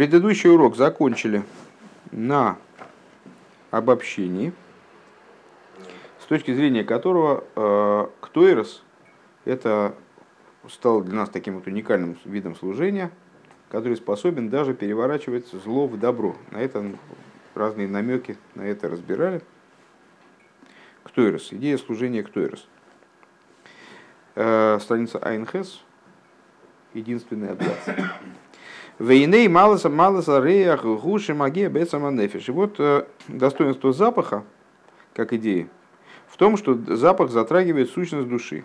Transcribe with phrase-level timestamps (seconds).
[0.00, 1.42] Предыдущий урок закончили
[2.10, 2.56] на
[3.70, 4.54] обобщении,
[6.18, 8.82] с точки зрения которого э, ктойрос–
[9.44, 9.94] это
[10.70, 13.10] стал для нас таким вот уникальным видом служения,
[13.68, 16.34] который способен даже переворачивать зло в добро.
[16.50, 16.82] На это
[17.54, 19.42] разные намеки на это разбирали.
[21.02, 22.66] Ктойрос, идея служения ктойрос.
[24.34, 25.82] Э, страница Айнхес,
[26.94, 27.76] единственный абзац.
[29.00, 32.50] Вейней малоса малоса реях гуши магия бецаманефиш.
[32.50, 34.44] И вот э, достоинство запаха,
[35.14, 35.70] как идеи,
[36.28, 38.62] в том, что запах затрагивает сущность души.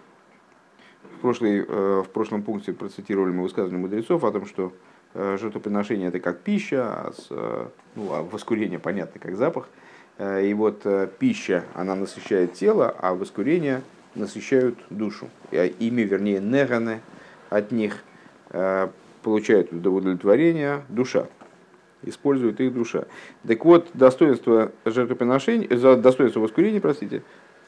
[1.03, 4.73] В, прошлой, э, в прошлом пункте процитировали мы высказывание мудрецов о том, что
[5.13, 7.29] э, жертвоприношение это как пища, а, с,
[7.95, 9.69] ну, а воскурение понятно как запах.
[10.19, 10.85] И вот
[11.17, 13.83] пища, она насыщает тело, а воскурение
[14.15, 15.29] насыщают душу.
[15.51, 16.99] Ими, вернее, неганы
[17.49, 18.03] от них
[19.25, 21.25] получает удовлетворение душа,
[22.03, 23.05] использует их душа.
[23.45, 27.23] Так вот, достоинство жертвоприношения, достоинство воскурения, простите,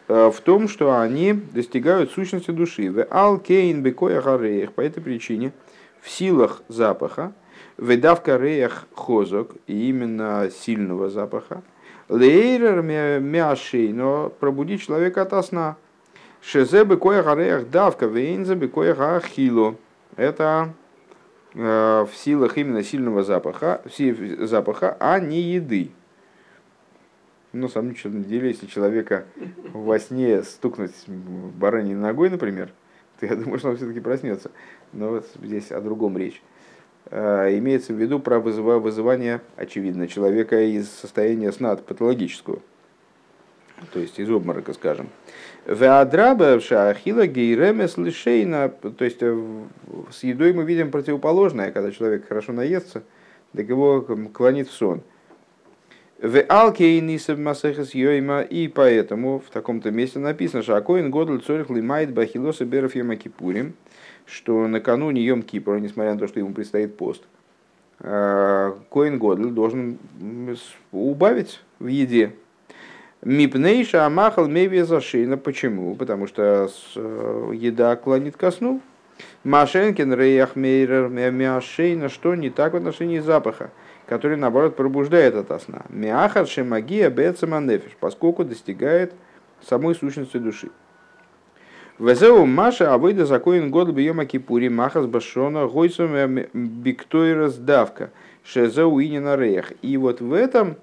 [0.07, 2.91] э, в том, что они достигают сущности души.
[2.91, 4.73] В алкейн бекоя гареях.
[4.73, 5.51] По этой причине
[5.99, 7.33] в силах запаха,
[7.77, 11.63] выдавка реях хозок, и именно сильного запаха,
[12.07, 12.83] лейрер
[13.19, 15.75] мяшей, но пробудить человека от сна.
[16.39, 19.73] Шезе бекоя гареях давка, вейнзе бекоя хило.
[20.17, 20.86] Это Э,
[21.57, 23.81] в силах именно сильного запаха,
[24.39, 25.89] запаха, а не еды.
[27.51, 29.25] Ну, на самом деле, если человека
[29.73, 32.69] во сне стукнуть бараньей ногой, например,
[33.19, 34.51] то я думаю, что он все-таки проснется.
[34.93, 36.41] Но вот здесь о другом речь.
[37.09, 42.61] Э, имеется в виду про вызывание, очевидно, человека из состояния сна патологического
[43.91, 45.09] то есть из обморока, скажем.
[45.65, 49.65] Веадраба шахила гейремес лишейна, то есть э,
[50.11, 53.03] с едой мы видим противоположное, когда человек хорошо наестся,
[53.53, 54.01] так его
[54.33, 55.01] клонит в сон.
[56.19, 62.11] В алкейнисов масехас йойма, и поэтому в таком-то месте написано, что Акоин Годль Цорих Лимайт
[62.11, 63.75] Бахилоса Беров Йома Кипурим,
[64.25, 67.21] что накануне Йом Кипура, несмотря на то, что ему предстоит пост,
[67.99, 69.99] э, Коин Годль должен
[70.91, 72.33] убавить в еде,
[73.23, 75.37] Мипнейша амахал меви зашина.
[75.37, 75.95] Почему?
[75.95, 78.81] Потому что э, еда клонит ко сну.
[79.43, 83.71] Машенкин рейах мейрер мяшейна, что не так в отношении запаха,
[84.05, 85.85] который, наоборот, пробуждает от сна.
[85.89, 89.13] Мяхар шемагия бецаманефиш, поскольку достигает
[89.61, 90.69] самой сущности души.
[91.97, 96.13] Везеу Маша Авойда Закоин год бьема кипури Махас Башона Гойсом
[96.53, 98.11] Биктойрас Давка
[98.43, 99.73] Шезеу Инина Реях.
[99.81, 100.75] И вот в этом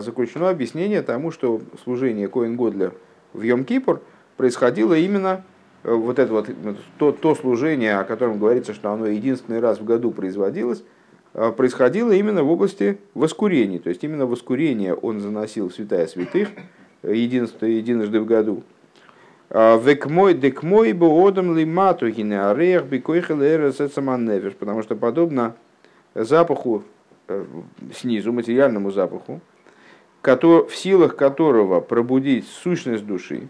[0.00, 2.92] заключено объяснение тому, что служение Коин Годля
[3.32, 4.00] в Йом-Кипур
[4.36, 5.44] происходило именно
[5.82, 6.48] э, вот это вот,
[6.98, 10.84] то, то служение, о котором говорится, что оно единственный раз в году производилось,
[11.34, 13.78] э, происходило именно в области воскурений.
[13.78, 16.48] То есть именно воскурение он заносил в святая святых
[17.02, 18.62] единство, единожды в году.
[19.48, 21.64] Векмой декмой бы одам ли
[22.34, 23.40] арех бикойхел
[24.56, 25.54] потому что подобно
[26.16, 26.82] запаху
[27.94, 29.40] снизу, материальному запаху,
[30.66, 33.48] в силах которого пробудить сущность души,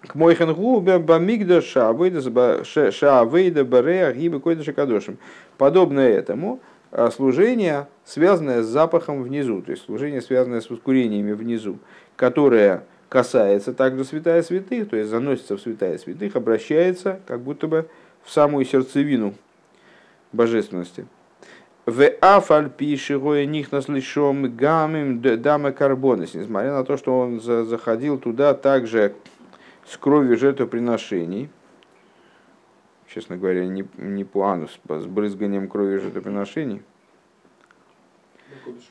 [0.00, 5.18] к Мойхенгу бамигда шаавейда барея гибы койда шакадошим.
[5.58, 6.60] Подобно этому
[6.92, 11.78] а, служение, связанное с запахом внизу, то есть служение, связанное с воскурениями внизу,
[12.16, 17.86] которое касается также святая святых, то есть заносится в святая святых, обращается как будто бы
[18.24, 19.34] в самую сердцевину
[20.32, 21.06] божественности.
[21.86, 28.54] В афаль пишего них наслышом гамим дамы карбонес, несмотря на то, что он заходил туда
[28.54, 29.14] также
[29.86, 31.48] с кровью жертвоприношений,
[33.06, 36.82] честно говоря, не, не по анус, с брызганием крови жертвоприношений.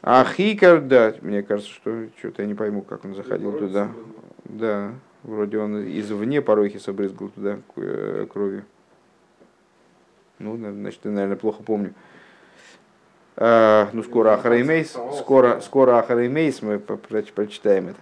[0.01, 3.91] העיקר, да, мне кажется, что что-то я не пойму, как он заходил туда.
[4.45, 8.63] Да, вроде он извне פרוכת обрызгал туда э, кровью.
[10.39, 11.94] Ну, значит, я, наверное, плохо помню.
[13.38, 17.97] Э, ну скоро Ахареймейс, скоро, скоро Ахареймейс, мы прочитаем это.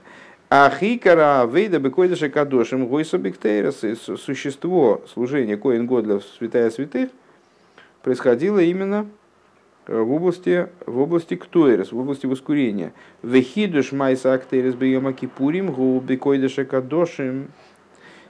[0.49, 3.81] העיקר העבודה בקודש הקדשים היתה בקטורת,
[4.19, 7.09] существо служения Коэн Годоля в святая святых
[8.03, 9.07] происходило именно
[9.87, 12.93] э, в области, в области ктуэрес, в области воскурения.
[13.23, 17.47] Вехидуш майса актерес бейома кипурим гу бекойдаша кадошим.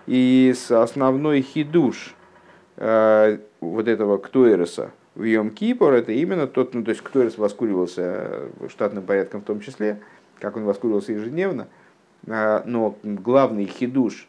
[0.06, 2.16] И основной хидуш
[2.78, 8.02] э, вот этого ктуэреса, в Йом Кипур, это именно тот, ну, то есть кто воскуривался
[8.02, 10.02] э, штатным порядком в том числе,
[10.40, 11.68] как он воскуривался ежедневно,
[12.28, 14.28] а, но главный хидуш,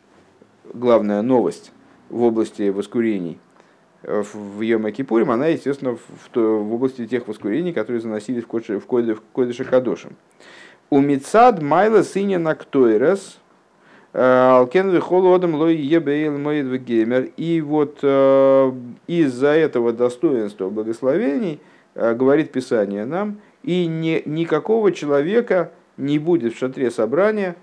[0.72, 1.72] главная новость
[2.10, 3.38] в области воскурений
[4.06, 8.86] в Йома Кипурим, она, естественно, в, в области тех воскурений, которые заносились в
[9.32, 10.16] Кодыше Кадошем.
[10.90, 13.38] У Мицад Майла сыня Нактойрес,
[14.14, 17.31] Алкен Вихолодом Лой Ебейл Моид Геймер.
[17.37, 21.61] И вот из-за этого достоинства благословений,
[21.94, 27.56] говорит Писание нам, и не, никакого человека не будет в шатре собрания,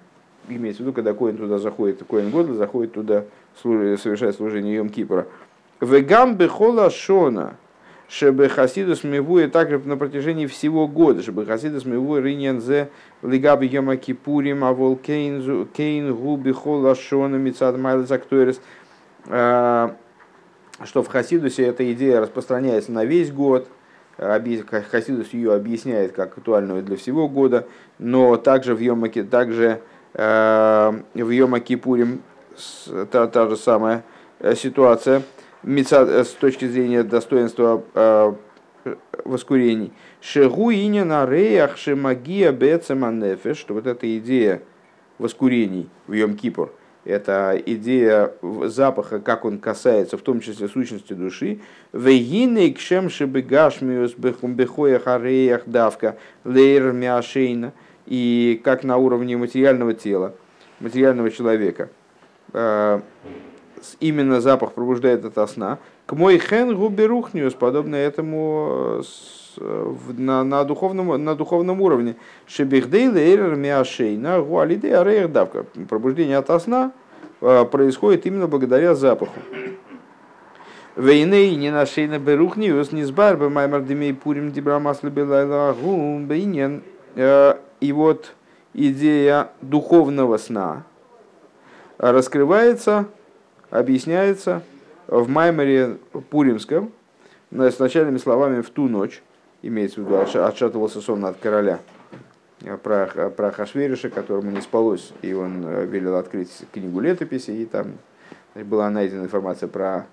[0.49, 3.23] имеется в виду, когда Коин туда заходит, Коин Годл заходит туда,
[3.61, 5.27] совершает служение Йом Кипра.
[5.79, 7.55] Вегам бехола шона,
[8.11, 12.89] чтобы хасидус мивуя также на протяжении всего года, чтобы хасидус мивуя риньян зе
[13.23, 18.59] лигаби йома кипурим, а вол кейн гу бехола шона мицад майлес актуэрис,
[19.27, 19.95] а,
[20.83, 23.69] что в хасидусе эта идея распространяется на весь год,
[24.17, 27.65] Хасидус ее объясняет как актуальную для всего года,
[27.97, 29.81] но также в Йомаке, также
[30.13, 32.21] э, в Йома Кипурим
[33.09, 34.03] та, та же самая
[34.39, 35.23] э, ситуация
[35.63, 38.33] с точки зрения достоинства э,
[39.25, 39.93] воскурений.
[40.21, 44.61] Шегу иня на реях шемагия бецеманефеш, что вот эта идея
[45.17, 46.73] воскурений в Йом Кипур–
[47.03, 51.59] это идея запаха, как он касается, в том числе сущности души.
[51.93, 57.73] Вегиней кшем шибегашмиус бехоя хареях давка лейр мяшейна.
[58.05, 60.35] И как на уровне материального тела,
[60.79, 61.89] материального человека.
[63.99, 65.79] Именно запах пробуждает от сна.
[66.05, 69.03] К мой хен губерухниус, подобно этому
[69.57, 72.15] на, на, духовном, на духовном уровне.
[72.47, 75.65] Шебихдейл эрер миашейна гуалиде ареях давка.
[75.89, 76.91] Пробуждение от сна
[77.41, 79.39] а, происходит именно благодаря запаху.
[80.95, 88.33] Вейней не нашейна берухниус не сбар бы маймар демей пурим дибрамас лебелайла гум и вот
[88.73, 90.83] идея духовного сна
[91.97, 93.05] раскрывается,
[93.71, 94.61] объясняется
[95.07, 95.97] в Маймере
[96.29, 96.91] Пуримском,
[97.51, 99.23] с начальными словами «в ту ночь»,
[99.61, 101.79] имеется в виду, отшатывался сон от короля,
[102.63, 107.65] э, про, про Хашвериша, которому не спалось, и он э, велел открыть книгу летописи, и
[107.65, 107.93] там
[108.55, 110.05] была найдена информация про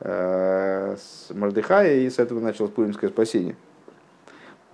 [0.00, 0.96] э,
[1.30, 3.56] Мордыхая, и с этого началось пуримское спасение.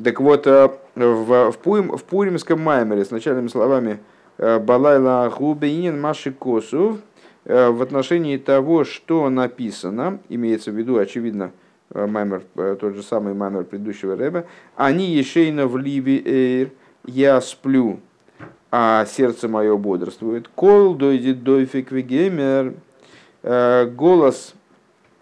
[0.03, 3.99] Так вот, э, в, в, Пурим, в Пуримском маймере с начальными словами
[4.39, 6.99] Балайла Хубейнин Маши Косов
[7.45, 11.53] в отношении того, что написано, имеется в виду, очевидно,
[11.95, 16.71] Э, маймер, э, тот же самый маймер предыдущего рэба, они ешейна в ливи эйр,
[17.07, 18.01] я сплю,
[18.73, 20.49] а сердце мое бодрствует.
[20.49, 22.75] Кол дойдет дойфик вегемер,
[23.45, 24.55] э, голос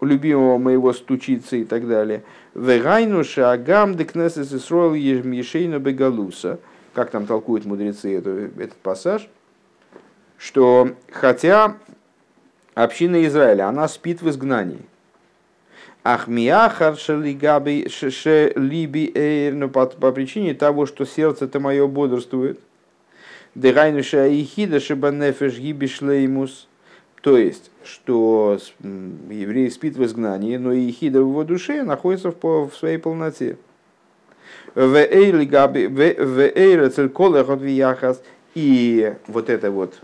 [0.01, 2.23] любимого моего стучится и так далее.
[2.55, 6.59] Вегайну шагам декнесес исроил ешейна бегалуса.
[6.93, 9.29] Как там толкуют мудрецы этот, этот пассаж?
[10.37, 11.77] Что хотя
[12.75, 14.81] община Израиля, она спит в изгнании,
[16.03, 22.59] Ахмиахар шелигаби шелиби эйр, по, по причине того, что сердце-то мое бодрствует.
[23.55, 26.67] Дегайнуша ихида шибанефеш гибишлеймус.
[27.21, 32.41] То есть, что еврей спит в изгнании, но и хида в его душе находится в,
[32.41, 33.57] в своей полноте.
[38.55, 40.01] И вот это вот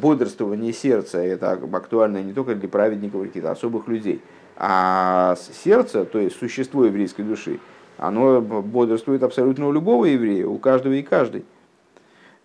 [0.00, 4.20] бодрствование сердца, это актуально не только для праведников, или каких-то особых людей–
[4.56, 7.58] а сердце, то есть существо еврейской души,
[7.98, 11.44] оно бодрствует абсолютно у любого еврея, у каждого и каждой.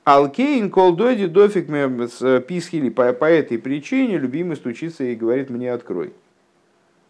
[0.05, 6.13] Алкейн колдойди дофиг с писхили по, по этой причине любимый стучится и говорит мне открой.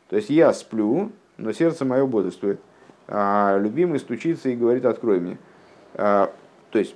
[0.09, 2.59] То есть я сплю, но сердце мое бодрствует.
[3.07, 5.37] А любимый стучится и говорит открой мне.
[5.93, 6.33] А,
[6.71, 6.95] то есть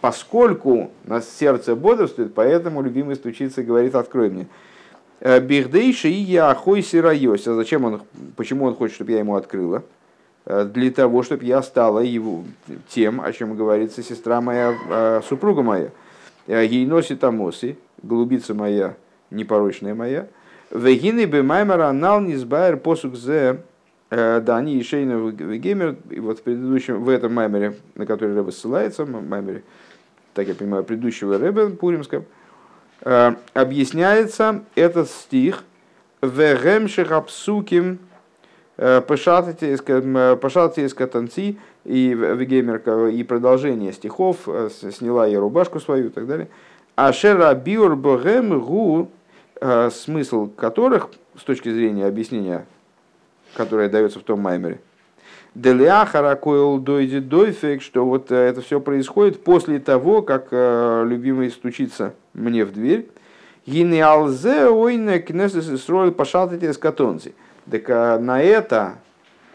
[0.00, 4.46] поскольку нас сердце бодрствует, поэтому любимый стучится и говорит открой мне.
[5.20, 7.54] Э, Бихдейши и я ахой сирайося.
[7.54, 8.02] Зачем он,
[8.36, 9.82] почему он хочет, чтобы я ему открыла?
[10.44, 12.44] Э, для того, чтобы я стала его,
[12.88, 15.90] тем, о чем говорится сестра моя, э, супруга моя.
[16.46, 18.94] Ей носит амосы, голубица моя,
[19.30, 20.28] непорочная моя.
[20.70, 23.62] Вегины бы маймера нал низбайр посук зе
[24.10, 29.64] Дани и Шейна Вегемер, и вот в предыдущем, в этом маймере, на который ссылается, маймере,
[30.36, 32.24] так я понимаю, предыдущего Рэбе Пуримском,
[33.02, 35.64] Э, объясняется этот стих
[36.22, 37.98] «Вегемших апсуким
[38.78, 46.08] э, пошатайте из катанци» и Вегемер, и продолжение стихов, э, сняла я рубашку свою и
[46.08, 46.48] так далее.
[46.96, 49.10] Ашера биур богем гу,
[49.90, 52.66] смысл которых, с точки зрения объяснения,
[53.54, 54.80] которое дается в том маймере,
[55.56, 61.50] Делиахара койл дойди дойфек, что вот э, это все происходит после того, как э, любимый
[61.50, 63.08] стучится мне в дверь.
[63.64, 67.32] Гинеалзе ойне кнесес строил пошалтите с катонци.
[67.70, 68.98] Так на это,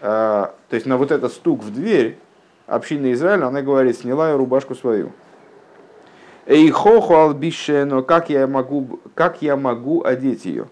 [0.02, 2.18] то есть на вот этот стук в дверь,
[2.68, 5.14] община Израиля, она говорит, сняла я рубашку свою.
[6.46, 10.68] Эй хоху албишено, как я могу, как я могу одеть ее?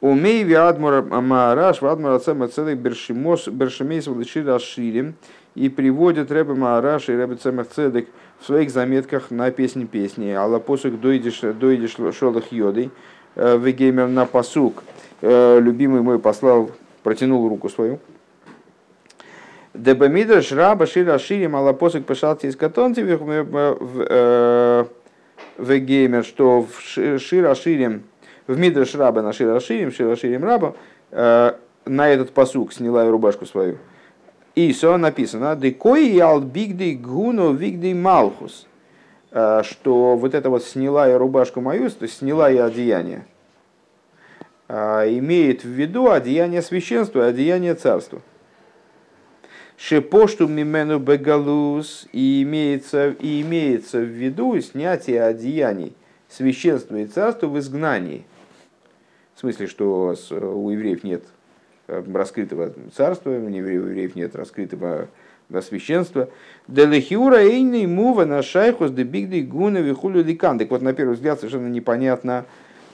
[0.00, 5.14] Умей виадмур маараш, вадмур ацема целых бершимос, бершимейс влыши расширим.
[5.56, 10.30] И приводит Рэбе Маараш и Рэбе Цемах Цедек в своих заметках на песни песни.
[10.30, 12.92] Алла посук дойдешь, дойдешь шолах йодой,
[13.34, 14.84] э, вегеймер на посук.
[15.20, 16.70] Э, любимый мой послал,
[17.02, 17.98] протянул руку свою.
[19.74, 24.86] Дебамидр шраба шира ширим алла посук пошалти из катонти в
[25.58, 28.04] геймер, что в шира ширим
[28.48, 30.74] в Мидраш раба на Шира Ширим, Шира Ширим раба,
[31.12, 31.52] э,
[31.84, 33.78] на этот посук сняла я рубашку свою.
[34.54, 38.66] И все написано, декой ял бигдей гуно вигдей малхус,
[39.30, 43.26] э, что вот это вот сняла я рубашку мою, то есть сняла я одеяние,
[44.66, 44.74] э,
[45.18, 48.22] имеет в виду одеяние священства одеяние царства.
[49.76, 55.94] Шепошту мимену бегалус и имеется, и имеется в виду снятие одеяний
[56.28, 58.24] священства и царства в изгнании–
[59.38, 61.22] в смысле, что у евреев нет
[61.86, 65.06] э, раскрытого царства, у евреев нет раскрытого
[65.62, 66.28] священства.
[66.66, 70.58] Делехиура эйный мува на шайхус де бигды гуна вихулю ликан.
[70.58, 72.46] Так вот, на первый взгляд, совершенно непонятно,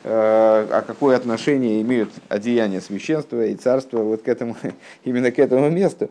[0.02, 4.54] э, а какое отношение имеют одеяния священства и царства вот к этому,
[5.04, 6.10] именно к этому месту.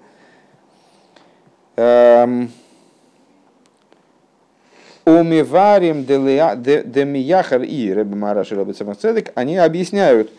[5.05, 10.31] Умиварим демияхар и Рэбе Мараш и Рэбе Цедек, они объясняют,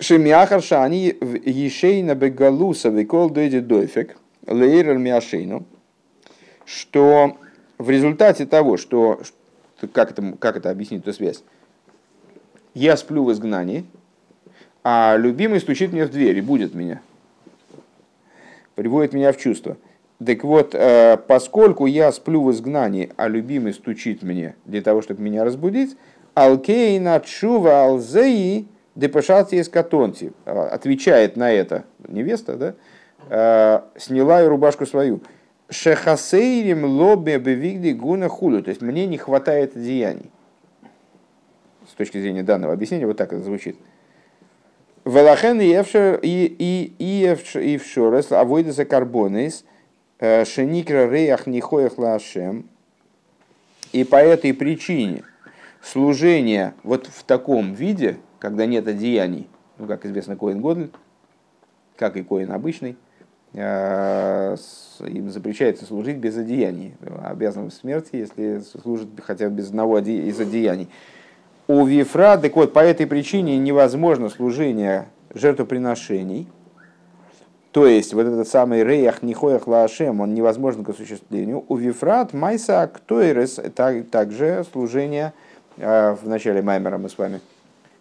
[0.00, 5.64] Шемияхар они ешейна бегалуса викол дойди дойфек, лейрер миашейну,
[6.66, 7.38] что
[7.78, 9.22] в результате того, что,
[9.92, 11.42] как это, как это объяснить эту связь,
[12.74, 13.86] я сплю в изгнании,
[14.84, 17.00] а любимый стучит мне в дверь и будет меня,
[18.74, 19.78] приводит меня в чувство–
[20.24, 25.22] так вот, э, поскольку я сплю в изгнании, а любимый стучит мне для того, чтобы
[25.22, 25.96] меня разбудить,
[26.34, 32.74] Алкейна Чува Алзеи Депешати из Катонти э, отвечает на это невеста, да,
[33.30, 35.20] э, сняла и рубашку свою.
[35.70, 38.62] Шехасейрим лобе бевигди гуна хулю.
[38.64, 40.32] То есть мне не хватает одеяний.
[41.88, 43.76] С точки зрения данного объяснения, вот так это звучит.
[45.04, 45.68] Велахен и
[46.98, 49.64] евшорес авойдеса карбонес–
[50.20, 52.68] Шеникра реях нихоях лашем.
[53.92, 55.22] И по этой причине
[55.82, 59.48] служение вот в таком виде, когда нет одеяний,
[59.78, 60.90] ну, как известно, Коин Годль,
[61.96, 62.96] как и Коин обычный,
[63.54, 64.56] э,
[65.06, 66.94] им запрещается служить без одеяний.
[67.24, 70.88] Обязан в смерти, если служит хотя бы без одного из одеяний.
[71.66, 76.48] У Вифра, так вот, по этой причине невозможно служение жертвоприношений–
[77.72, 81.64] то есть вот этот самый рейах нихоях лаашем, он невозможен к осуществлению.
[81.68, 83.60] У вифрат майса актуэрес,
[84.10, 85.34] также служение,
[85.78, 87.40] а, в начале Маймера мы с вами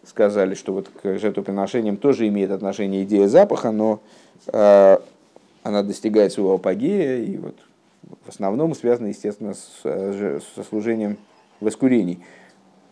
[0.06, 4.00] сказали, что вот к жертвоприношениям тоже имеет отношение идея запаха, но
[4.48, 4.98] э,
[5.64, 7.56] она достигает своего апогея и вот
[8.26, 11.18] в основном связана, естественно, с, со служением
[11.60, 12.24] воскурений.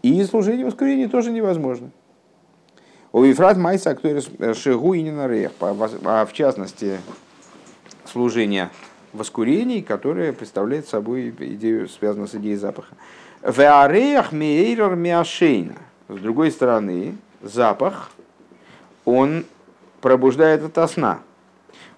[0.01, 1.89] И служение воскурений тоже невозможно.
[3.15, 6.99] У Ефрат Майса, кто Шигу и Нинарех, а в частности
[8.03, 8.71] служение
[9.13, 12.93] воскурений, которое представляет собой идею, связанную с идеей запаха.
[13.41, 15.75] Веареях мейрор миашейна.
[16.09, 18.11] С другой стороны, запах,
[19.05, 19.45] он
[20.01, 21.19] пробуждает от сна.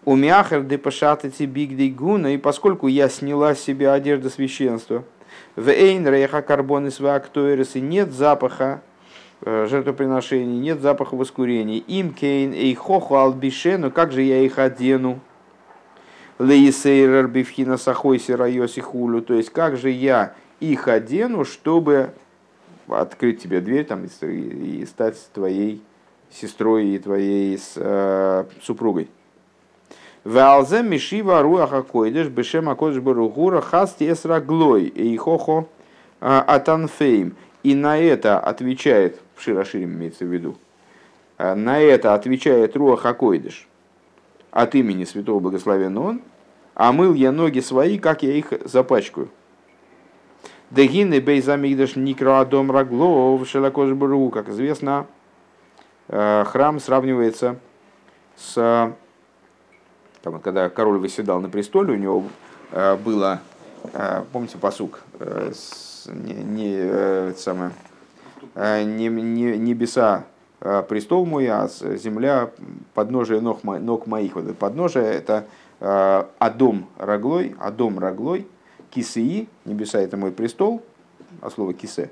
[0.06, 5.04] У мяхер де пашатати биг гуна, и поскольку я сняла с себя одежду священства,
[5.56, 8.97] в эйн рейха карбон и нет запаха Э,
[9.46, 11.78] жертвоприношений, нет запаха воскурения.
[11.80, 15.20] Им кейн эй хоху албишену, как же я их одену?
[16.40, 22.12] Лейсейрер бифхина сахой сирайоси хулю, то есть как же я их одену, чтобы
[22.88, 25.82] открыть тебе дверь там, и, стать твоей
[26.32, 29.10] сестрой и твоей с, э, супругой.
[30.24, 35.66] Валзе мишива руаха койдеш бешема кодеш барухура хасти и хохо
[36.20, 37.36] э, атанфейм.
[37.64, 40.58] И на это отвечает Широширим имеется в виду,
[41.38, 43.68] а на это отвечает Руах Акойдыш
[44.52, 46.22] от имени Святого Благословенного Он,
[46.74, 49.30] а мыл я ноги свои, как я их запачкаю.
[50.70, 55.08] Дегины бейзамигдаш никроадом раглов шелакош бру, как известно,
[56.10, 57.58] э, храм сравнивается
[58.36, 58.94] с
[60.22, 62.24] там, когда король выседал на престоле, у него
[62.72, 63.40] э, было,
[63.94, 65.00] э, помните, посук,
[66.06, 67.72] не, не, самое,
[68.58, 70.24] небеса
[70.60, 72.50] престол мой, а земля
[72.94, 74.36] подножие ног, ног моих.
[74.36, 75.46] Вот это подножие это
[75.80, 78.48] Адом Раглой, Адом Раглой,
[78.90, 80.82] Кисеи, небеса это мой престол,
[81.42, 82.10] а слово кисе,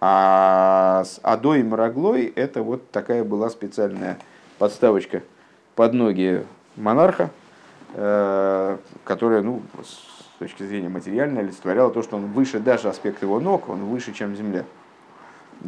[0.00, 4.18] а с Адоем Раглой это вот такая была специальная
[4.58, 5.22] подставочка
[5.74, 6.44] под ноги
[6.76, 7.30] монарха,
[9.04, 13.68] которая, ну, с точки зрения материальной, олицетворяла то, что он выше даже аспект его ног,
[13.68, 14.64] он выше, чем земля.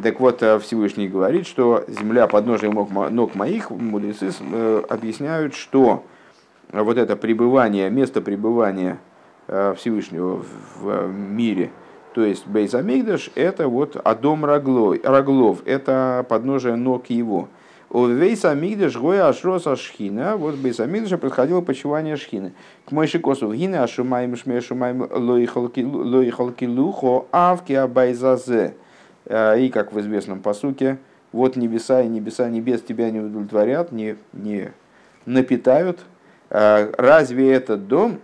[0.01, 6.05] Так вот, э, Всевышний говорит, что земля подножия ног, моих, мудрецы э, объясняют, что
[6.71, 8.99] вот это пребывание, место пребывания
[9.47, 10.43] э, Всевышнего
[10.79, 11.71] в мире,
[12.13, 17.49] то есть Бейзамигдаш, это вот Адом Раглой, Раглов, это подножие ног его.
[17.89, 22.53] У Вейса Мигдаш Гоя Ашроса Шхина, вот в Бейса Мигдаша происходило почивание Шхины.
[22.85, 28.55] К Мойши Косу Гина Ашумаем Шме Шумаем Лоихалки Лухо Авки Абайзазе.
[28.55, 28.71] Э,
[29.31, 30.97] и как в известном посуке,
[31.31, 34.73] вот небеса и небеса небес тебя не удовлетворят, не, не
[35.25, 35.99] напитают.
[36.49, 38.19] Э, разве этот дом,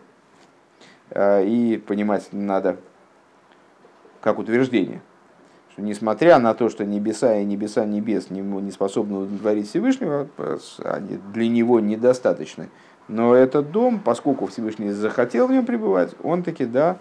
[1.11, 2.77] э, и понимать надо
[4.19, 5.01] как утверждение,
[5.71, 10.27] что несмотря на то, что небеса и небеса небес не, не способны удовлетворить Всевышнего,
[10.83, 12.69] они для него недостаточны.
[13.07, 16.97] Но этот дом, поскольку Всевышний захотел в нем пребывать, он таки да,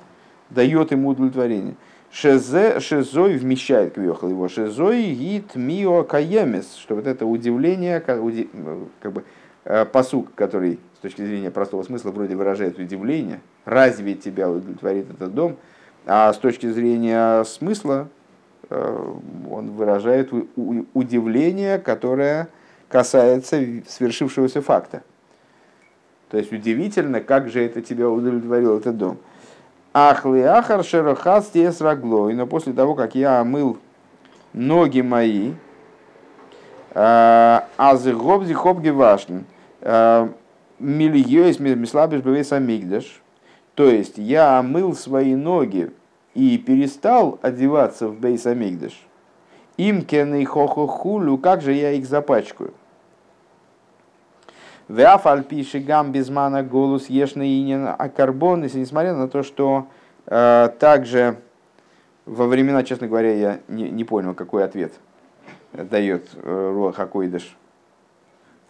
[0.51, 1.75] дает ему удовлетворение.
[2.11, 4.49] Шезе, шезой вмещает квехал его.
[4.49, 8.21] Шезой гит мио каемес, что вот это удивление, как,
[9.01, 9.25] как бы
[9.65, 15.35] э, посук, который с точки зрения простого смысла вроде выражает удивление, разве тебя удовлетворит этот
[15.35, 15.57] дом,
[16.07, 18.09] а с точки зрения смысла
[18.71, 19.13] э,
[19.51, 20.33] он выражает
[20.95, 22.49] удивление, которое
[22.89, 25.03] касается свершившегося факта.
[26.31, 29.19] То есть удивительно, как же это тебя удовлетворил этот дом.
[29.99, 32.35] Ахли ахар шерохас тес раглой.
[32.35, 33.79] Но после того, как я омыл
[34.53, 35.55] ноги мои,
[36.93, 39.45] а, азы гобзи хобги вашн,
[39.81, 40.29] а,
[40.79, 43.23] мильёйс мислабиш бевес амигдаш,
[43.75, 45.91] то есть я омыл свои ноги
[46.35, 48.93] и перестал одеваться в бейс амигдаш,
[49.79, 52.75] им кены хохо хулю, как же я их запачкаю?
[54.89, 59.89] Веафаль пишет гам безмана голос ешный инин а карбон, если несмотря на то, что
[60.27, 61.39] э, также
[62.25, 64.93] во времена, честно говоря, я не, не понял, какой ответ
[65.73, 67.01] дает э, Руах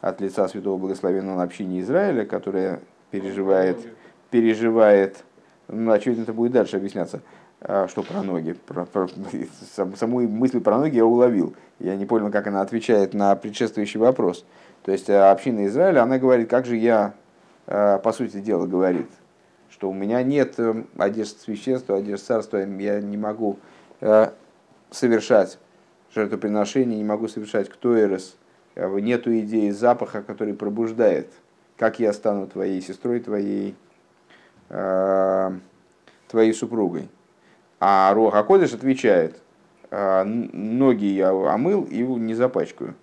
[0.01, 3.79] от лица Святого Благословенного общины Израиля, которая переживает,
[4.31, 5.25] переживает,
[5.69, 7.21] ну, очевидно, это будет дальше объясняться,
[7.61, 8.53] э, что про ноги.
[8.53, 9.09] Про, про,
[9.97, 11.55] саму мысль про ноги я уловил.
[11.79, 14.45] Я не понял, как она отвечает на предшествующий вопрос.
[14.87, 17.15] То есть э, община Израиля, она говорит, как же я,
[17.67, 19.09] э, по сути дела, говорит,
[19.69, 23.59] что у меня нет э, одежды священства, одежды царства, я не могу
[24.91, 25.59] совершать
[26.15, 28.37] жертвоприношение, не могу совершать ктоэрос,
[28.77, 31.33] нету идеи запаха, который пробуждает,
[31.79, 33.75] как я стану твоей сестрой, твоей,
[34.69, 37.09] твоей супругой.
[37.81, 39.41] А Руах Акодыш отвечает,
[39.91, 42.95] ноги я омыл и не запачкаю.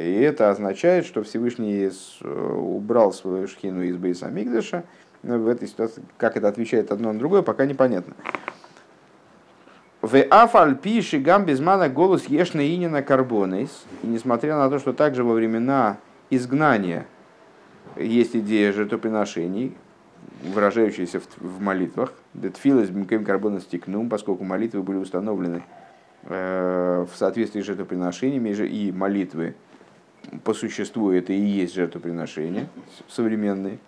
[0.00, 1.90] И это означает, что Всевышний
[2.22, 4.84] э, убрал свою шхину из Бейса Мигдаша.
[5.22, 8.14] В этой ситуации, как это отвечает одно на другое, пока непонятно.
[10.00, 13.84] В афаль пиши гам безмана голос ешна инина карбонейс.
[14.02, 15.98] И несмотря на то, что также во времена
[16.30, 17.06] изгнания
[17.96, 19.76] есть идея жертвоприношений,
[20.42, 22.14] выражающаяся в, в молитвах.
[22.32, 25.62] Детфилес бимкем карбонес тикнум, поскольку молитвы были установлены
[26.22, 29.54] э, в соответствии с жертвоприношениями и молитвы
[30.44, 32.68] по существу это и есть жертвоприношение
[33.08, 33.78] современные.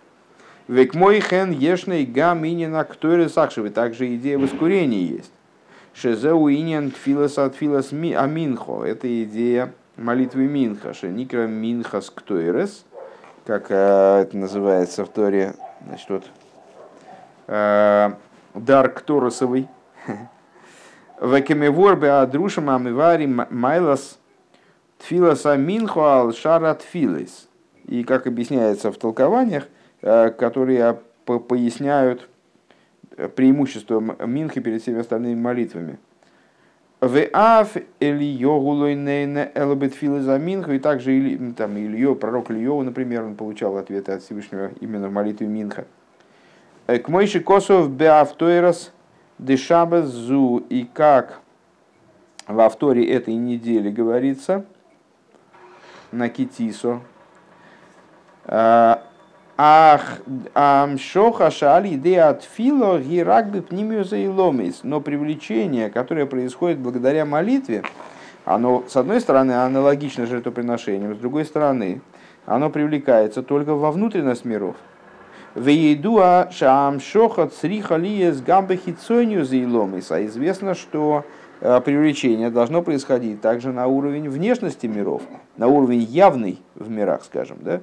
[0.67, 3.69] Век мой хен ешный гам инина ктойры сахшевы.
[3.69, 5.31] Также идея воскурения есть.
[5.93, 8.83] Шезеу инин тфилас от филас аминхо.
[8.85, 10.93] Это идея молитвы Минха.
[10.93, 12.85] Шеникра Минхас ктойрес.
[13.45, 15.53] Как э, это называется в Торе.
[15.85, 16.23] Значит, вот,
[17.47, 18.11] э,
[18.53, 19.67] дар кторосовый.
[21.21, 24.17] Векемевор бе адрушам амивари майлас
[25.03, 27.49] Тфиласа минхуал шара тфилис.
[27.87, 29.67] И как объясняется в толкованиях,
[30.01, 32.29] э, которые поясняют
[33.35, 35.99] преимущество Минхи перед всеми остальными молитвами.
[37.01, 43.35] В аф или йогулойнейна элабет за Минху, и также там, Ильё, пророк Ильё, например, он
[43.35, 45.85] получал ответы от Всевышнего именно в молитве Минха.
[46.87, 48.93] Э, к мойши косов беавтойрос
[49.37, 51.41] дешабезу, и как
[52.47, 54.65] в авторе этой недели говорится–
[56.13, 57.01] на китисо.
[58.45, 59.03] А,
[59.57, 60.19] ах,
[60.53, 64.17] амшоха шали идея фило гирак бы пнимиоза.
[64.83, 67.83] Но привлечение, которое происходит благодаря молитве,
[68.45, 72.01] оно, с одной стороны, аналогично жертвоприношениям, с другой стороны,
[72.45, 74.75] оно привлекается только во внутренность миров.
[75.55, 80.11] Вейдуа шаам шохат сриха лиес гамбе хитсонию заиломис.
[80.11, 81.25] А известно, что
[81.61, 85.21] э, привлечение должно происходить также на уровень внешности миров,
[85.57, 87.81] на уровень явный в мирах, скажем, да?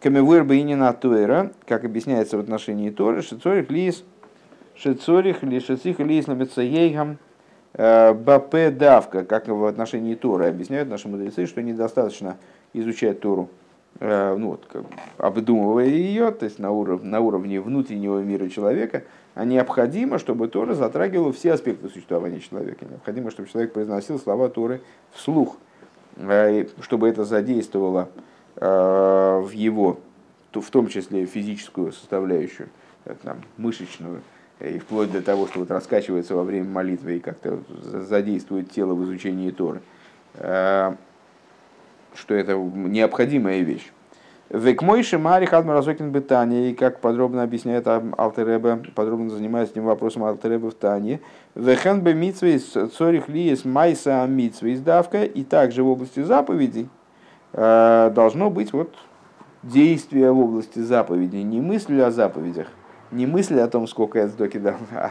[0.00, 4.04] Камевуэр бейнина туэра, как объясняется в отношении Торы, шицорих лис,
[4.74, 7.18] шицорих ли шицих лис ейгам,
[7.72, 12.36] э, бапе давка, как в отношении Торы объясняют наши мудрецы, что недостаточно
[12.74, 13.48] изучать Тору
[13.98, 14.84] Э, ну, вот, как,
[15.16, 20.74] обдумывая ее, то есть на уровне, на уровне внутреннего мира человека, а необходимо, чтобы Тора
[20.74, 22.84] затрагивала все аспекты существования человека.
[22.84, 25.56] Необходимо, чтобы человек произносил слова Торы вслух,
[26.80, 28.08] чтобы это задействовало
[28.56, 30.00] э, в его,
[30.52, 32.68] в том числе физическую составляющую,
[33.22, 34.22] там, мышечную,
[34.60, 39.04] и вплоть до того, что вот раскачивается во время молитвы и как-то задействует тело в
[39.04, 39.82] изучении Торы
[42.16, 43.92] что это необходимая вещь.
[44.48, 50.22] Век мойши мари хадма разокин бетания, и как подробно объясняет Алтереба, подробно занимается этим вопросом
[50.22, 51.20] Алтереба в Тане.
[51.56, 56.88] Вехен бе митсвейс цорих лиес майса митсвейс давка, и также в области заповедей
[57.54, 58.94] э, должно быть вот
[59.64, 62.68] действие в области заповедей, не мысли о заповедях,
[63.10, 65.10] не мысли о том, сколько я сдоки дал, а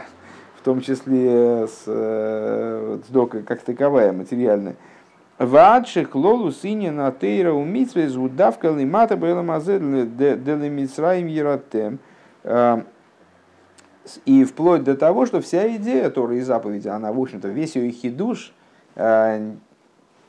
[0.58, 4.76] в том числе с э, сдока как таковая, материальная
[5.38, 11.98] Вадших лолу синя на тейра у митве звудавка лимата была мазе дели мицраим ератем.
[14.24, 17.90] И вплоть до того, что вся идея Торы и заповеди, она, в общем-то, весь ее
[17.90, 18.52] хидуш
[18.94, 19.52] э,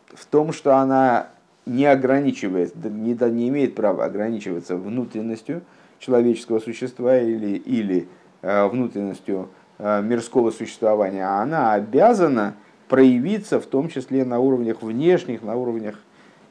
[0.08, 1.28] в том, что она
[1.68, 5.62] не ограничивает, не, не имеет права ограничиваться внутренностью
[6.00, 8.08] человеческого существа или, или
[8.42, 12.56] э, внутренностью э, мирского существования, а она обязана
[12.88, 15.96] проявиться, в том числе на уровнях внешних, на уровнях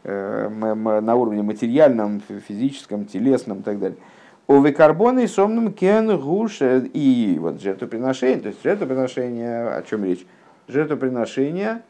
[0.04, 3.98] э, на уровне материальном, физическом, телесном и так далее.
[4.46, 10.24] Овекарбоны и сомным кен гуш и вот жертвоприношение, то есть жертвоприношение, о чем речь?
[10.68, 11.82] Жертвоприношения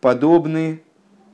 [0.00, 0.82] подобны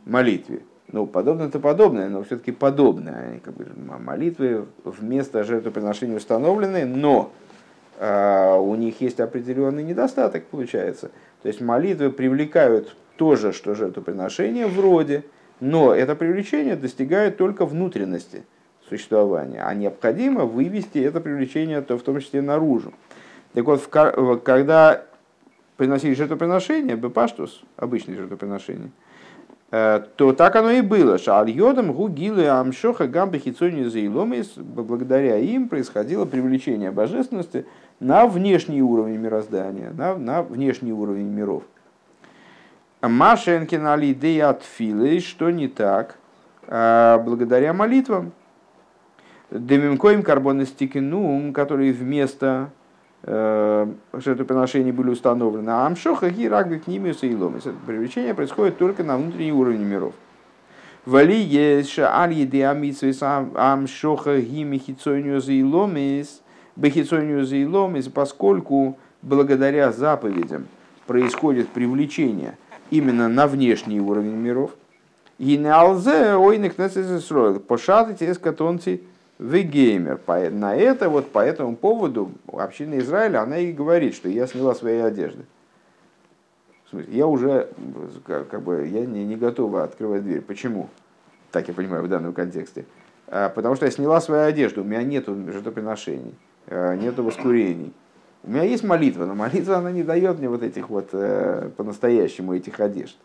[0.06, 0.60] молитве.
[0.90, 3.30] Ну, подобно-то подобное, но все-таки подобное.
[3.30, 7.47] Они как бы молитвы вместо жертвоприношения установлены, но э,
[8.00, 11.10] у них есть определенный недостаток, получается–
[11.42, 15.24] то есть молитвы привлекают тоже, что жертвоприношение вроде,
[15.60, 18.44] но это привлечение достигает только внутренности
[18.88, 22.92] существования, а необходимо вывести это привлечение то в том числе наружу.
[23.52, 25.04] Так вот, когда
[25.76, 28.90] приносили жертвоприношение, бепаштус, обычное жертвоприношение,
[29.70, 31.18] э, то так оно и было.
[31.18, 37.66] Шаальйодам гугилы амшоха гамбы хицони заиломис, благодаря им происходило привлечение божественности
[38.00, 41.64] на внешний уровень мироздания, на, на внешний уровень миров.
[43.02, 46.18] Машенкин алидей от филы, что не так,
[46.66, 48.32] а благодаря молитвам.
[49.50, 52.70] Демимкоим карбонестикинум, которые вместо
[53.22, 55.70] э, жертвоприношений были установлены.
[55.70, 60.12] А амшоха гирагби к ним и Это привлечение происходит только на внутренний уровень миров.
[61.06, 66.42] Вали есть аль еде амитсвис амшоха хитсойню заиломис–
[66.78, 70.68] Бехицонию заилом, поскольку благодаря заповедям
[71.08, 72.56] происходит привлечение
[72.90, 74.70] именно на внешний уровень миров,
[75.38, 76.74] и на алзе ойник
[77.20, 79.00] строил пошатать из катонци
[79.40, 80.20] вегеймер.
[80.52, 84.98] На это, вот по этому поводу община Израиля, она и говорит, что я сняла свои
[84.98, 85.44] одежды.
[86.86, 87.68] В смысле, я уже,
[88.24, 90.42] как бы, я не, не готова открывать дверь.
[90.42, 90.88] Почему?
[91.50, 92.84] Так я понимаю в данном контексте.
[93.26, 96.34] А, потому что я сняла свою одежду, у меня нет жертвоприношений.
[96.70, 97.94] Э, нету воскурений.
[98.42, 102.54] У меня есть молитва, но молитва она не дает мне вот этих вот э, по-настоящему
[102.54, 103.16] этих одежд.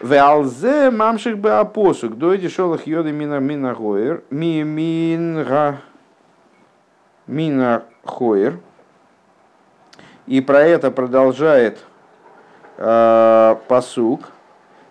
[0.00, 5.80] Веалзе мамших бы апосук, дойди шолах йоды мина мина хоер, ми минга
[7.28, 8.58] мина хоер.
[10.26, 11.78] И про это продолжает
[12.76, 14.32] э, посук.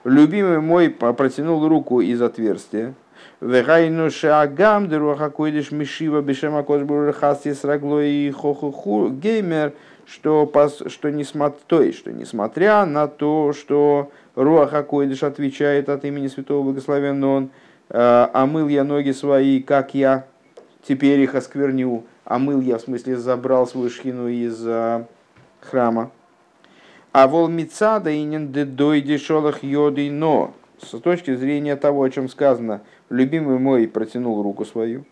[0.05, 2.93] Любимый мой протянул руку из отверстия,
[3.41, 6.63] Вегайну шагам деруаха койдеш мишива бешема
[7.13, 9.73] хасти срагло и хохуху геймер,
[10.05, 10.51] что,
[10.87, 16.63] что, несмотря, то есть, что несмотря на то, что Руаха Койдыш отвечает от имени Святого
[16.63, 17.49] Благословенного Он,
[17.89, 20.25] омыл я ноги свои, как я
[20.87, 24.65] теперь их оскверню, омыл я, в смысле, забрал свою шхину из
[25.61, 26.11] храма.
[27.11, 32.29] А вол мицада инен де дойди шолах йоды но, с точки зрения того, о чем
[32.29, 35.05] сказано– любимый мой протянул руку свою.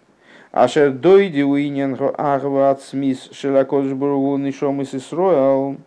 [0.51, 5.77] Ашер дойди уинен агва от смис широкошбургу нишом и сисроял.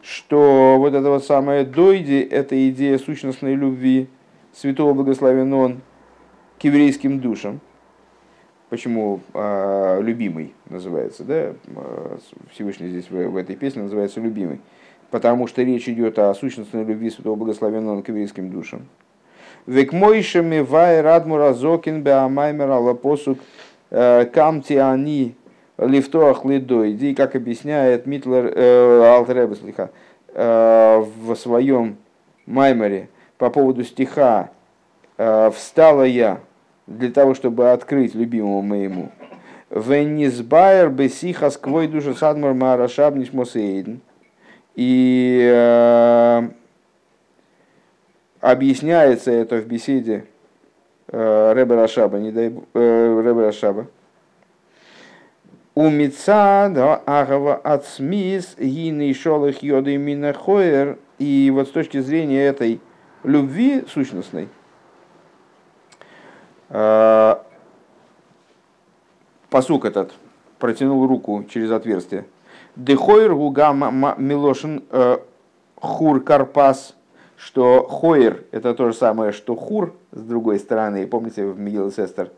[0.00, 4.08] что вот это вот самое дойди, это идея сущностной любви
[4.52, 5.80] святого благословен он
[6.58, 7.60] к еврейским душам.
[8.70, 11.54] Почему э, любимый называется, да?
[12.52, 14.60] Всевышний здесь в, в этой песне называется любимый.
[15.10, 18.86] Потому что речь идет о сущностной любви святого благословенного к еврейским душам.
[19.68, 23.38] Век мойшами вай радмура зокин беамаймер алапосук
[23.90, 25.34] э, камти они
[25.76, 29.90] лифтоах лидойди, как объясняет Митлер э, Алтеребеслиха
[30.32, 31.98] э, в своем
[32.46, 34.48] маймере по поводу стиха
[35.18, 36.40] «Встала я
[36.86, 39.10] для того, чтобы открыть любимому моему».
[39.68, 44.00] Веннисбайер бесиха сквой душа садмар марашаб нишмосейден.
[44.76, 46.48] И
[48.40, 50.26] объясняется это в беседе
[51.08, 53.86] э, Ребе Рашаба, не дай э, Ребе Рашаба.
[55.74, 56.64] У Мица,
[57.06, 60.98] Агава Ацмис, Гины Шолых Йоды Минахоер.
[61.18, 62.80] И вот с точки зрения этой
[63.22, 64.48] любви сущностной,
[66.68, 67.36] э,
[69.50, 70.12] посук этот
[70.58, 72.24] протянул руку через отверстие.
[72.76, 74.84] Дехойр гуга милошин
[75.80, 76.94] хур карпас–
[77.38, 81.06] что Хойер– это то же самое, что Хур, с другой стороны.
[81.06, 82.30] Помните, в Мигел Сестер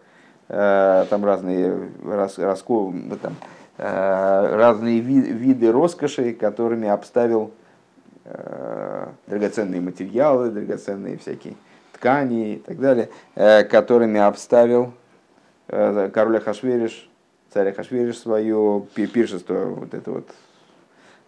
[0.49, 3.35] э, там разные, рас, раско, там,
[3.79, 7.51] э, разные ви, виды роскоши, которыми обставил
[8.27, 11.55] э, драгоценные материалы, драгоценные всякие
[11.95, 13.09] ткани и так далее,
[13.65, 14.95] которыми обставил
[15.67, 17.11] король Ахашвериш,
[17.53, 20.31] царь Ахашвериш свое пиршество, вот это вот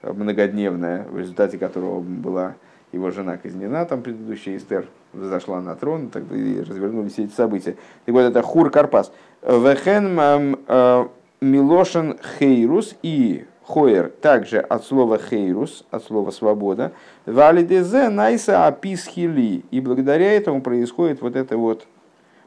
[0.02, 2.54] многодневное, в результате которого была
[2.92, 7.76] его жена казнена, там предыдущая Эстер зашла на трон, тогда и развернулись эти события.
[8.04, 9.12] Так вот, это Хур Карпас.
[9.42, 11.06] Вехен э,
[11.40, 16.92] Милошин Хейрус и Хоер также от слова хейрус, от слова свобода.
[17.26, 19.64] Валидезе найса аписхили.
[19.70, 21.86] И благодаря этому происходит вот это вот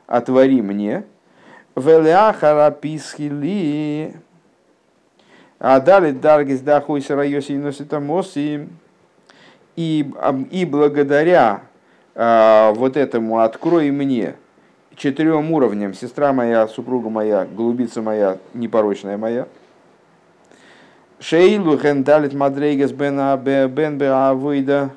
[0.07, 1.03] отвори мне.
[1.75, 4.15] Веляхара аписхили.
[5.57, 8.67] А далее даргис дахуйса райоси и носита моси
[9.75, 10.11] и,
[10.51, 11.61] и благодаря
[12.13, 14.35] э, вот этому «открой мне»
[14.95, 19.47] четырем уровням, сестра моя, супруга моя, голубица моя, непорочная моя,
[21.19, 23.17] Шейлу хендалит мадрейгас бен
[23.69, 24.91] бен беавойда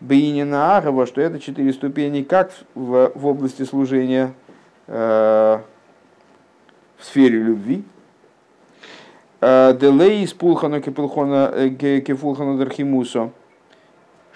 [0.00, 4.32] бейнина агава, что это четыре ступени как в, в области служения
[4.86, 5.58] э,
[6.98, 7.84] в сфере любви,
[9.40, 13.30] Делей из пулхана кефулхана дархимусо,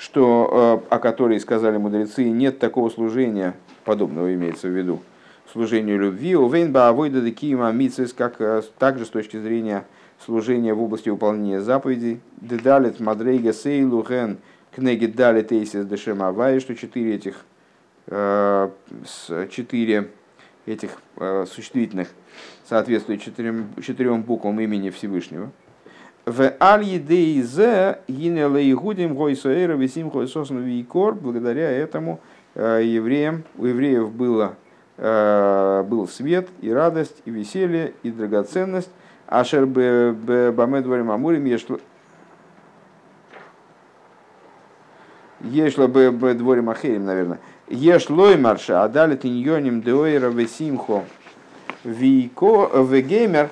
[0.01, 5.01] что, э, о которой сказали мудрецы, нет такого служения, подобного имеется в виду,
[5.53, 9.85] служению любви, у Вейнба Авойда Декима Мицис, как э, также с точки зрения
[10.25, 14.39] служения в области выполнения заповедей, Дедалит Мадрейга Сейлу Ген
[14.75, 17.45] Кнеги Далит Эйсис Дешем Авай, что четыре этих,
[18.07, 18.71] э,
[19.51, 20.09] четыре
[20.65, 20.91] этих
[21.47, 22.09] существительных
[22.65, 25.51] соответствуют четырем, четырем буквам имени Всевышнего–
[26.27, 31.15] в аль-едейзе гинеле игудим гойсуэра висим хойсосну викор.
[31.15, 32.21] Благодаря этому
[32.55, 34.57] евреям, у евреев было,
[34.97, 38.91] был свет и радость, и веселье, и драгоценность.
[39.27, 41.79] Ашер бамедварим амурим ешло
[45.41, 47.39] Ешло бы дворим ахерим, наверное.
[47.69, 51.05] Еш лой марша, а дали тиньоним деойра весимхо
[51.83, 53.49] вико вегеймер.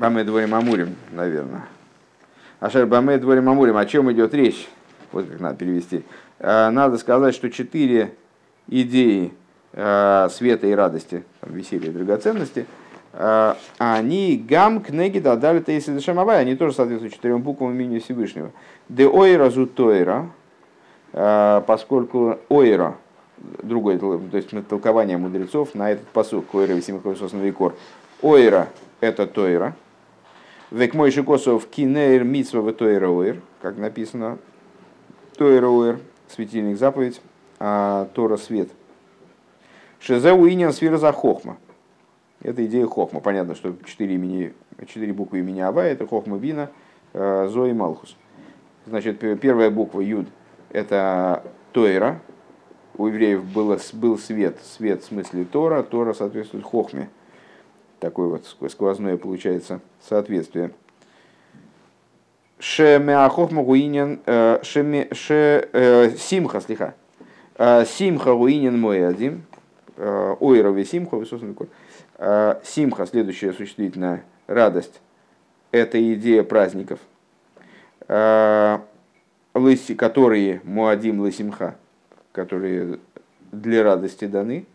[0.00, 1.66] Баме дворим Амурим, наверное.
[2.58, 3.76] Ашер Баме дворим Амурим.
[3.76, 4.66] О чем идет речь?
[5.12, 6.04] Вот как надо перевести.
[6.38, 8.14] Э, надо сказать, что четыре
[8.66, 9.34] идеи
[9.74, 12.64] э, света и радости, веселья и драгоценности,
[13.12, 18.52] э, они гам кнеги дадали тейси дешамавай, они тоже соответствуют четырем буквам имени Всевышнего.
[18.88, 20.30] Де ойра зу тойра,
[21.12, 22.96] поскольку ойра,
[23.62, 27.02] другое, то есть толкование мудрецов на этот посук, ойра висимых
[27.54, 27.74] кор,
[28.22, 28.68] ойра
[29.00, 29.74] это тойра,
[30.70, 34.38] Век мой шикосов кинейр митсва тойроуэр, как написано,
[35.36, 37.20] тойроуэр, светильник заповедь,
[37.58, 38.68] а Тора свет.
[39.98, 41.58] Шезе уинен сфера за хохма.
[42.40, 43.18] Это идея хохма.
[43.18, 44.54] Понятно, что четыре, имени,
[44.86, 46.70] четыре буквы имени Ава это хохма Бина,
[47.14, 48.16] э, Зои Малхус.
[48.86, 50.28] Значит, первая буква Юд
[50.70, 52.20] это Тойра.
[52.96, 54.58] У евреев было, был свет.
[54.62, 55.82] Свет в смысле Тора.
[55.82, 57.10] Тора соответствует хохме
[58.00, 60.72] такое вот сквозное получается соответствие.
[62.58, 66.94] Шемеахохма гуинен, э, э, симха слиха,
[67.56, 69.44] э, симха гуинен мой один,
[69.96, 71.16] ойровый симха.
[72.64, 75.00] Симха, следующее существительное, радость.
[75.72, 77.00] это идея праздников,
[79.96, 81.76] которые Муадим Лысимха,
[82.32, 82.98] которые
[83.52, 84.66] для радости даны.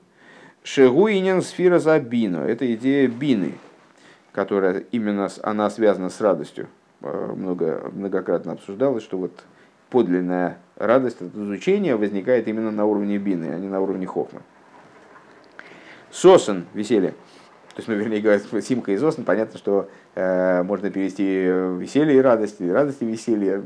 [0.66, 2.40] Шегуинен сфера за бину.
[2.40, 3.54] Это идея бины,
[4.32, 6.68] которая именно она связана с радостью.
[7.02, 9.44] Много, многократно обсуждалось, что вот
[9.92, 14.42] подлинная радость от изучения возникает именно на уровне бины, а не на уровне хохмы.
[16.10, 17.12] Сосен, веселье.
[17.12, 22.22] То есть, ну, вернее говоря, Симка и Сосен, понятно, что э, можно перевести веселье и
[22.22, 23.62] радость, и радость и веселье.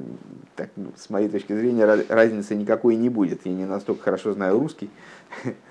[0.57, 3.45] Так, ну, с моей точки зрения, разницы никакой не будет.
[3.45, 4.89] Я не настолько хорошо знаю русский.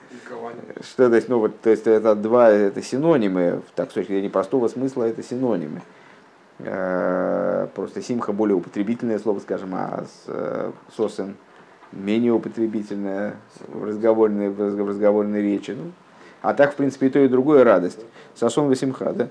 [0.80, 4.30] Что, то есть, ну, вот, то есть, это два, это синонимы, так, с точки зрения
[4.30, 5.82] простого смысла, это синонимы.
[6.60, 11.36] Э, просто симха более употребительное слово, скажем, а э, сосен
[11.92, 13.36] менее употребительное
[13.68, 15.70] в разговорной, в разговорной речи.
[15.70, 15.92] Ну,
[16.42, 18.00] а так, в принципе, и то, и другое радость.
[18.34, 19.28] Сасон Васимха, да?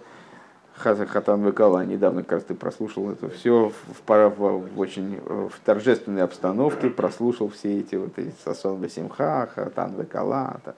[0.77, 3.71] Хатан Векала, недавно как раз ты прослушал это все
[4.05, 9.95] в, в, в очень в торжественной обстановке, прослушал все эти вот эти Сасон Васимха, Хатан
[9.95, 10.75] Векала, там,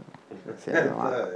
[0.62, 1.28] все дела.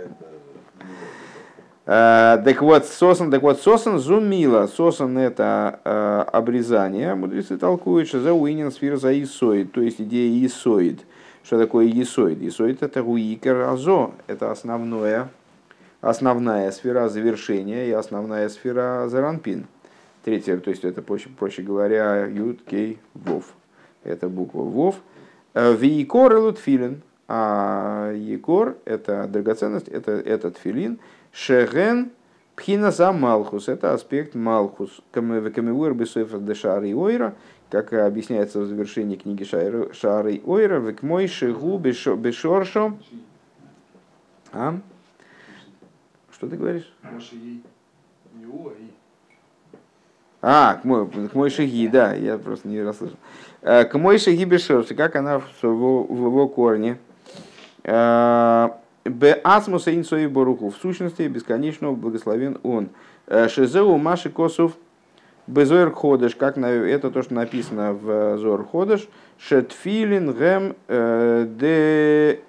[1.86, 4.68] Э, так вот, сосан, так вот, сосан зумила.
[4.68, 7.14] Сосан это э, обрезание.
[7.14, 11.02] Мудрецы толкуют, что за уинен сфера за исоид, то есть идея исоид.
[11.44, 12.42] Что такое исоид?
[12.42, 15.28] Исоид это руикер азо, это основное,
[16.04, 19.68] основная сфера завершения и основная сфера заранпин.
[20.24, 23.46] Третья, то есть это, проще, проще говоря, юд, кей, вов.
[24.04, 24.96] Это буква вов.
[25.54, 27.02] Э, Виикор и лутфилин.
[27.28, 31.00] А якор– это драгоценность, это этот филин–
[31.34, 32.12] Шеген
[32.56, 33.68] пхина за Малхус.
[33.68, 35.02] Это аспект Малхус.
[35.12, 37.34] Камевуэр бесофер де Шары Ойра,
[37.72, 42.98] как объясняется в завершении книги Шары Ойра, в мой шегу бешоршо.
[44.52, 44.80] А?
[46.44, 46.94] Что ты говоришь?
[50.42, 53.16] А, к мой, к мой шаги, да, я просто не расслышал.
[53.62, 56.98] Э, к мой шаги бешорши, как она в его, в его корне.
[57.84, 58.72] Э,
[59.06, 60.70] Б асмуса инсои баруху.
[60.70, 62.90] В сущности, бесконечно благословен он.
[63.28, 64.74] Э, Шизеу маши косов
[65.48, 69.08] безойр ходыш, как на, это то, что написано в Зор ходыш.
[69.38, 72.42] Шетфилин гем э, де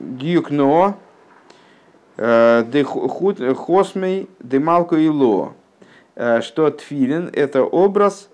[0.00, 0.98] дюкно
[3.54, 5.54] хосмей де малко и ло.
[6.40, 8.28] Что тфилин это образ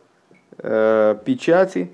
[0.57, 1.91] печати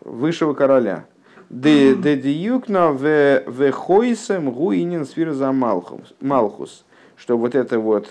[0.00, 1.04] высшего короля.
[1.50, 6.84] Де диюкна в хойсем гуинин сфир за малхус.
[7.16, 8.08] Что вот это вот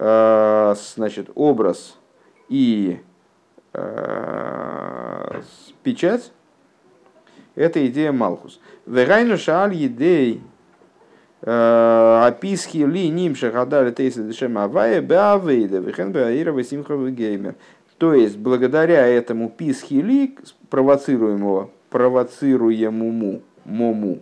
[0.00, 1.98] э, значит, образ
[2.48, 2.98] и
[3.74, 5.40] э,
[5.82, 6.32] печать,
[7.54, 8.60] это идея Малхус.
[8.86, 10.42] Вегайну шааль едей
[11.42, 17.54] э, описки ли ним шахадали тейса дешем авая беавейда вехен беаира весимха геймер.
[17.98, 20.34] То есть, благодаря этому писхили,
[20.70, 24.20] провоцируемого провоцируемому мому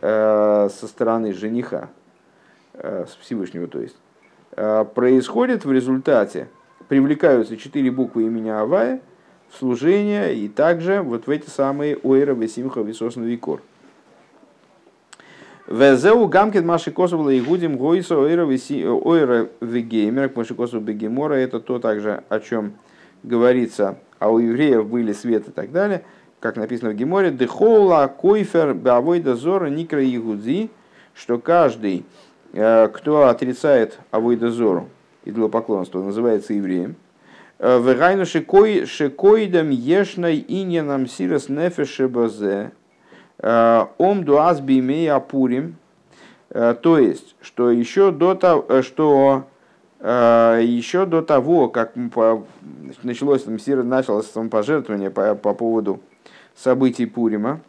[0.00, 1.90] э, со стороны жениха,
[2.74, 3.96] э, с Всевышнего, то есть,
[4.52, 6.48] э, происходит в результате,
[6.88, 9.00] привлекаются четыре буквы имени Авая
[9.50, 13.60] в служение и также вот в эти самые Ойра, Весимха, Висосна, Викор.
[15.68, 22.22] Везеу гамкет маши косовла и гудим гойса ойра вегеймер, маши косов бегемора, это то также,
[22.28, 22.74] о чем
[23.22, 26.02] говорится, а у евреев были свет и так далее–
[26.40, 30.70] как написано в Геморе, дехола койфер бавойда зора никра игудзи,
[31.14, 32.04] что каждый,
[32.52, 34.88] э, кто отрицает авойда зору,
[35.24, 36.96] идолопоклонство, называется евреем.
[37.58, 42.70] Э, Вегайну шекоидам ешной иньянам сирас нефеше базе, э,
[43.42, 45.76] ом дуаз бимей апурим,
[46.50, 49.44] то есть, что еще до того, что
[50.00, 51.92] еще до того, как
[53.02, 56.00] началось, началось самопожертвование по, по поводу
[56.54, 57.60] событий Пурима,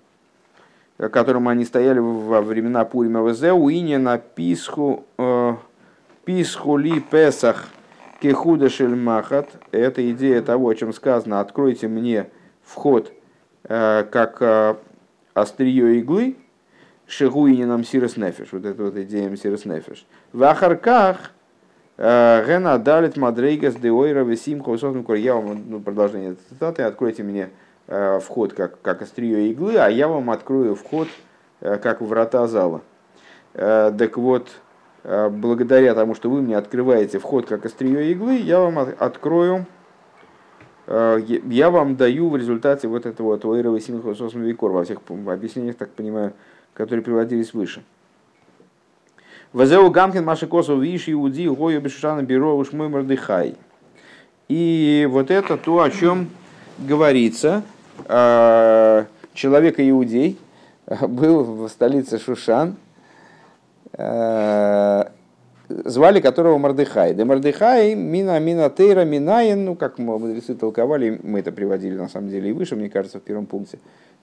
[0.97, 5.55] которым они стояли во времена Пурима ВЗ, уине на Писху, э,
[6.25, 7.67] Писху ли Песах
[8.19, 9.49] Кехуда Шельмахат.
[9.71, 12.29] Это идея того, о чем сказано, откройте мне
[12.63, 13.11] вход
[13.63, 14.75] э, как э,
[15.41, 16.35] острие иглы,
[17.07, 20.05] Шигуини нам Сирос Нефиш, вот это вот идея Сирос Нефиш.
[20.33, 21.31] В Ахарках
[21.97, 26.83] Гена Далит Мадрейгас Деойра Весим Хососным Я вам ну, продолжение цитаты.
[26.83, 27.49] Откройте мне
[27.89, 31.07] Э, вход как, как острие иглы, а я вам открою вход
[31.61, 32.81] э, как врата зала.
[33.53, 34.49] Э, так вот,
[35.03, 39.65] благодаря тому, что вы мне открываете вход как острие иглы, я вам открою,
[40.87, 45.89] я вам даю в результате вот этого вот Уэйрова Синхососма Викор во всех объяснениях, так
[45.91, 46.33] понимаю,
[46.73, 47.83] которые приводились выше.
[49.53, 53.55] Вазеу Гамкин Машикосу Виш Иуди Гою Бешушана Бюро Ушмой Мордыхай.
[54.47, 56.29] И вот это то, о чем
[56.79, 57.63] говорится.
[59.33, 60.37] Человек иудей
[61.01, 62.75] был в столице Шушан,
[65.69, 67.13] звали которого Мардыхай.
[67.13, 72.29] Да Мардыхай, Мина, Мина, Тейра, Минаин, ну, как мудрецы толковали, мы это приводили на самом
[72.29, 73.79] деле и выше, мне кажется, в первом пункте,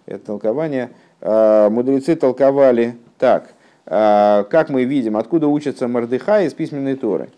[0.06, 0.90] это толкование.
[1.20, 3.54] А, мудрецы толковали так,
[3.86, 7.28] а, как мы видим, откуда учится Мардыхай из письменной Торы,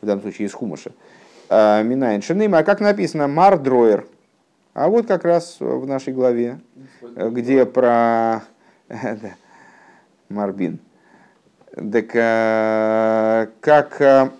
[0.00, 0.92] в данном случае из Хумаша.
[1.48, 4.06] А, Минаин Шиным, а как написано Мардроер,
[4.74, 6.58] а вот как раз в нашей главе,
[7.14, 8.42] где про
[10.28, 10.80] Марбин.
[11.76, 14.30] Так э, как э,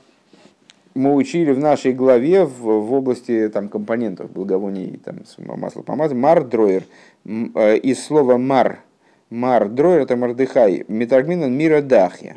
[0.95, 5.17] мы учили в нашей главе в, в области там, компонентов благовоний, там,
[5.59, 6.85] масла помазания, мар дроер,
[7.27, 8.81] э, из слова мар,
[9.29, 12.37] мар дроер это мардыхай, метаргминан мира дахья.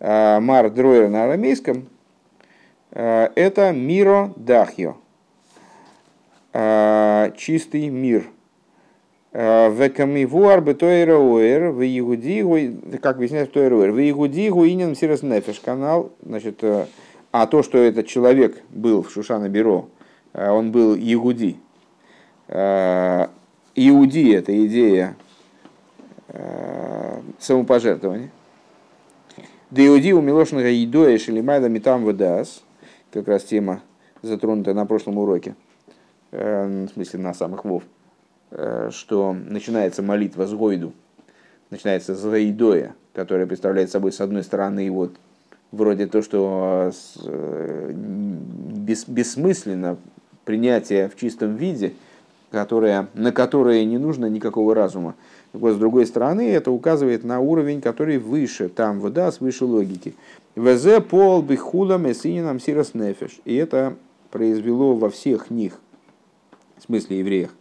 [0.00, 1.86] Мар дроер на арамейском
[2.90, 4.96] это миро дахьо,
[7.36, 8.24] чистый мир–
[9.32, 12.56] Векамивуар бы тойроуэр, в Игудигу,
[13.00, 16.86] как объясняется тойроуэр, в Игудигу инин сирос нефеш канал, значит, э,
[17.30, 19.88] а то, что этот человек был в Шушана Бюро,
[20.32, 21.58] э, он был Игуди.
[22.48, 23.28] Э,
[23.76, 25.16] Иуди– это идея
[27.38, 28.30] самопожертвования.
[29.70, 32.62] Да иуди у Милошнага Идоя Шелимайда Митам Вадас,
[33.12, 33.82] как раз тема
[34.22, 35.54] затронутая на прошлом уроке,
[36.30, 37.84] в смысле на самых вов.
[37.84, 37.99] Э,
[38.50, 40.92] что начинается молитва с Гойду,
[41.70, 45.12] начинается с Гайдоя, которая представляет собой, с одной стороны, вот
[45.72, 46.90] вроде то, что
[47.24, 49.96] э, бес, бессмысленно
[50.44, 51.92] принятие в чистом виде,
[52.50, 55.14] которое, на которое не нужно никакого разума.
[55.52, 60.14] Вот, с другой стороны, это указывает на уровень, который выше, там вода, свыше логики.
[60.56, 63.40] ВЗ пол бихулам и сининам сирос нефеш.
[63.44, 63.94] И это
[64.30, 65.80] произвело во всех них,
[66.78, 67.59] в смысле евреях, Э,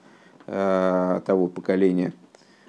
[0.49, 2.13] того поколения.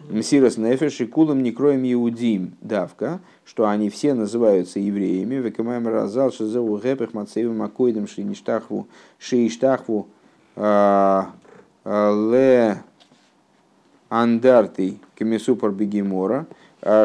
[0.08, 5.36] Мсирос Нефеш и Кулам не кроем Иудим давка, что они все называются евреями.
[5.36, 10.08] Векамаем разал шизеву гэпэх мацеевым макоидом шииштахву шииштахву
[10.56, 11.22] э,
[11.84, 12.82] э, ле
[14.08, 16.46] андарты комиссупор бегемора,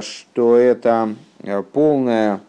[0.01, 1.15] что это
[1.73, 2.41] полная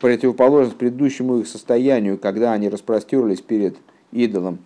[0.00, 3.78] противоположность предыдущему их состоянию, когда они распростерлись перед
[4.12, 4.58] идолом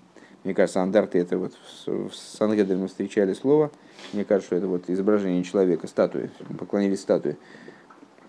[0.44, 1.52] мне кажется, андарты это вот
[1.86, 3.70] в Сангедре мы встречали слово.
[4.12, 7.36] Мне кажется, что это вот изображение человека, статуи, поклонились статуе.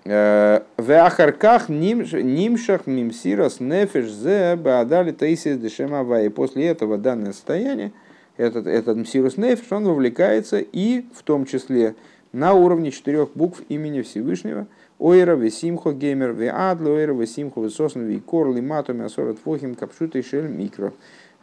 [0.05, 6.23] Э, в ахарках нимшах мимсирас нефеш зе баадали таисис дешемава.
[6.23, 7.93] И после этого данное состояние,
[8.37, 11.95] этот, этот мсирус нефеш, он вовлекается и в том числе
[12.31, 14.67] на уровне четырех букв имени Всевышнего.
[14.99, 20.87] Ойра весимхо геймер веадло ойра весимхо весосн викор лимату мясорот фохим капшута и шель микро.
[20.87, 20.93] А,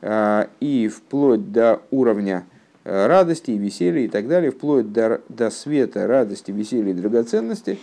[0.03, 2.47] и вплоть до уровня
[2.85, 7.79] э, радости и веселья и так далее, вплоть до, до света, радости, веселья и драгоценности,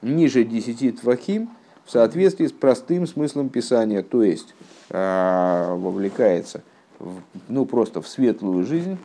[0.00, 1.50] ниже десяти твахим,
[1.84, 4.54] в соответствии с простым смыслом Писания, то есть
[4.90, 6.62] а, вовлекается
[6.98, 7.16] в,
[7.48, 8.96] ну, просто в светлую жизнь,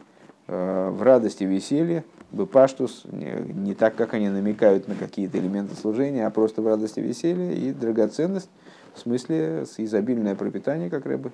[0.48, 6.28] э, в радости, веселье, бепаштус, не, не так, как они намекают на какие-то элементы служения,
[6.28, 8.50] а просто в радости, веселье и драгоценность,
[8.94, 11.32] в смысле изобильное пропитание, как рыбы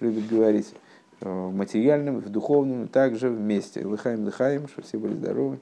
[0.00, 0.74] любит говорить,
[1.20, 3.86] в материальном, в духовном, также вместе.
[3.86, 5.58] Лыхаем, лыхаем, чтобы все были здоровы.